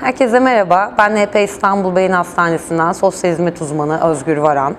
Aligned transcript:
Herkese 0.00 0.38
merhaba. 0.40 0.94
Ben 0.98 1.16
HP 1.16 1.36
İstanbul 1.36 1.96
Beyin 1.96 2.10
Hastanesi'nden 2.10 2.92
sosyal 2.92 3.32
hizmet 3.32 3.62
uzmanı 3.62 4.10
Özgür 4.10 4.36
Varan. 4.36 4.76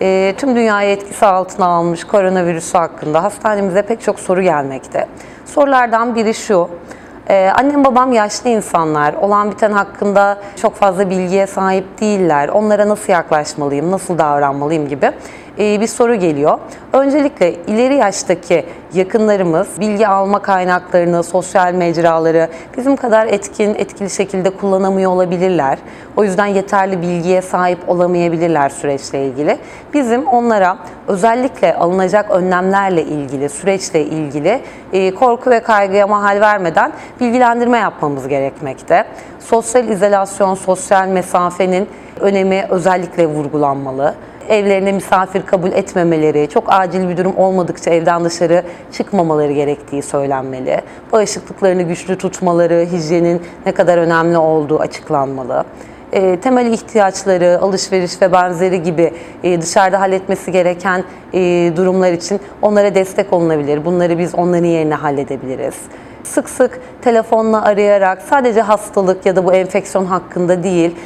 Ee, 0.00 0.34
tüm 0.38 0.56
dünyayı 0.56 0.90
etkisi 0.90 1.26
altına 1.26 1.66
almış 1.66 2.04
koronavirüsü 2.04 2.78
hakkında 2.78 3.22
hastanemize 3.22 3.82
pek 3.82 4.02
çok 4.02 4.20
soru 4.20 4.42
gelmekte. 4.42 5.06
Sorulardan 5.46 6.14
biri 6.14 6.34
şu. 6.34 6.68
Ee, 7.28 7.52
annem 7.58 7.84
babam 7.84 8.12
yaşlı 8.12 8.50
insanlar. 8.50 9.14
Olan 9.14 9.50
biten 9.50 9.72
hakkında 9.72 10.38
çok 10.56 10.74
fazla 10.74 11.10
bilgiye 11.10 11.46
sahip 11.46 12.00
değiller. 12.00 12.48
Onlara 12.48 12.88
nasıl 12.88 13.12
yaklaşmalıyım, 13.12 13.90
nasıl 13.90 14.18
davranmalıyım 14.18 14.88
gibi 14.88 15.12
ee, 15.58 15.80
bir 15.80 15.86
soru 15.86 16.14
geliyor. 16.14 16.58
Öncelikle 16.92 17.54
ileri 17.54 17.94
yaştaki 17.94 18.66
yakınlarımız 18.94 19.68
bilgi 19.80 20.08
alma 20.08 20.38
kaynaklarını, 20.38 21.22
sosyal 21.22 21.74
mecraları 21.74 22.48
bizim 22.76 22.96
kadar 22.96 23.26
etkin, 23.26 23.74
etkili 23.74 24.10
şekilde 24.10 24.50
kullanamıyor 24.50 25.10
olabilirler. 25.10 25.78
O 26.16 26.24
yüzden 26.24 26.46
yeterli 26.46 27.02
bilgiye 27.02 27.42
sahip 27.42 27.88
olamayabilirler 27.88 28.68
süreçle 28.68 29.26
ilgili. 29.26 29.58
Bizim 29.94 30.26
onlara 30.26 30.78
özellikle 31.08 31.74
alınacak 31.74 32.30
önlemlerle 32.30 33.02
ilgili, 33.02 33.48
süreçle 33.48 34.04
ilgili 34.04 34.60
e, 34.92 35.14
korku 35.14 35.50
ve 35.50 35.60
kaygıya 35.60 36.06
mahal 36.06 36.40
vermeden 36.40 36.92
bilgilendirme 37.20 37.78
yapmamız 37.78 38.28
gerekmekte. 38.28 39.04
Sosyal 39.40 39.88
izolasyon, 39.88 40.54
sosyal 40.54 41.08
mesafenin 41.08 41.88
önemi 42.20 42.66
özellikle 42.70 43.26
vurgulanmalı 43.26 44.14
evlerine 44.48 44.92
misafir 44.92 45.42
kabul 45.42 45.72
etmemeleri, 45.72 46.48
çok 46.48 46.64
acil 46.66 47.08
bir 47.08 47.16
durum 47.16 47.36
olmadıkça 47.36 47.90
evden 47.90 48.24
dışarı 48.24 48.62
çıkmamaları 48.92 49.52
gerektiği 49.52 50.02
söylenmeli. 50.02 50.80
Bağışıklıklarını 51.12 51.82
güçlü 51.82 52.18
tutmaları, 52.18 52.86
hijyenin 52.92 53.42
ne 53.66 53.72
kadar 53.72 53.98
önemli 53.98 54.38
olduğu 54.38 54.78
açıklanmalı. 54.78 55.64
E, 56.12 56.40
temel 56.40 56.72
ihtiyaçları, 56.72 57.58
alışveriş 57.62 58.22
ve 58.22 58.32
benzeri 58.32 58.82
gibi 58.82 59.12
e, 59.42 59.60
dışarıda 59.60 60.00
halletmesi 60.00 60.52
gereken 60.52 61.04
e, 61.34 61.72
durumlar 61.76 62.12
için 62.12 62.40
onlara 62.62 62.94
destek 62.94 63.32
olunabilir. 63.32 63.84
Bunları 63.84 64.18
biz 64.18 64.34
onların 64.34 64.66
yerine 64.66 64.94
halledebiliriz. 64.94 65.74
Sık 66.24 66.48
sık 66.48 66.80
telefonla 67.02 67.62
arayarak 67.62 68.22
sadece 68.22 68.60
hastalık 68.60 69.26
ya 69.26 69.36
da 69.36 69.44
bu 69.44 69.52
enfeksiyon 69.52 70.04
hakkında 70.04 70.62
değil, 70.62 70.96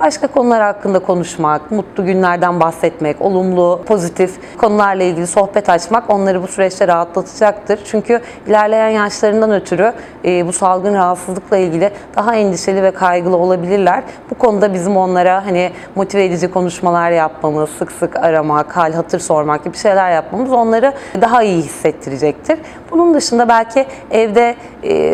başka 0.00 0.26
konular 0.26 0.62
hakkında 0.62 0.98
konuşmak, 0.98 1.70
mutlu 1.70 2.06
günlerden 2.06 2.60
bahsetmek, 2.60 3.22
olumlu, 3.22 3.80
pozitif 3.86 4.58
konularla 4.58 5.02
ilgili 5.02 5.26
sohbet 5.26 5.68
açmak 5.68 6.10
onları 6.10 6.42
bu 6.42 6.46
süreçte 6.46 6.88
rahatlatacaktır. 6.88 7.80
Çünkü 7.84 8.20
ilerleyen 8.46 8.88
yaşlarından 8.88 9.52
ötürü 9.52 9.92
e, 10.24 10.46
bu 10.46 10.52
salgın 10.52 10.94
rahatsızlıkla 10.94 11.56
ilgili 11.56 11.90
daha 12.16 12.34
endişeli 12.34 12.82
ve 12.82 12.90
kaygılı 12.90 13.36
olabilirler. 13.36 14.02
Bu 14.30 14.34
konuda 14.34 14.74
bizim 14.74 14.96
onlara 14.96 15.46
hani 15.46 15.70
motive 15.94 16.24
edici 16.24 16.50
konuşmalar 16.50 17.10
yapmamız, 17.10 17.70
sık 17.70 17.92
sık 17.92 18.16
aramak, 18.16 18.76
hal 18.76 18.92
hatır 18.92 19.20
sormak 19.20 19.64
gibi 19.64 19.76
şeyler 19.76 20.12
yapmamız 20.12 20.52
onları 20.52 20.92
daha 21.20 21.42
iyi 21.42 21.62
hissettirecektir. 21.62 22.58
Bunun 22.90 23.14
dışında 23.14 23.48
belki 23.48 23.86
evde 24.10 24.54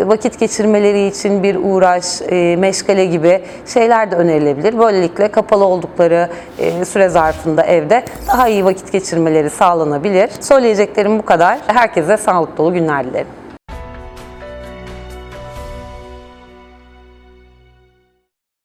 vakit 0.06 0.39
geçirmeleri 0.41 1.06
için 1.06 1.42
bir 1.42 1.56
uğraş, 1.62 2.23
e, 2.23 2.56
meşgale 2.56 3.05
gibi 3.05 3.42
şeyler 3.67 4.11
de 4.11 4.17
önerilebilir. 4.17 4.78
Böylelikle 4.78 5.28
kapalı 5.28 5.65
oldukları 5.65 6.28
e, 6.59 6.84
süre 6.84 7.09
zarfında 7.09 7.62
evde 7.62 8.05
daha 8.28 8.48
iyi 8.48 8.65
vakit 8.65 8.93
geçirmeleri 8.93 9.50
sağlanabilir. 9.50 10.31
Söyleyeceklerim 10.41 11.19
bu 11.19 11.25
kadar. 11.25 11.59
Herkese 11.67 12.17
sağlık 12.17 12.59
dolu 12.59 12.73
günler 12.73 13.05
dilerim. 13.05 13.41